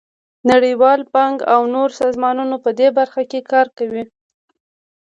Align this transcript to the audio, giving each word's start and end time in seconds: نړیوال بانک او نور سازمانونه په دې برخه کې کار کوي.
نړیوال 0.51 1.01
بانک 1.13 1.37
او 1.53 1.61
نور 1.75 1.89
سازمانونه 2.01 2.55
په 2.63 2.69
دې 2.79 2.87
برخه 2.97 3.21
کې 3.31 3.39
کار 3.51 3.67
کوي. 3.77 4.03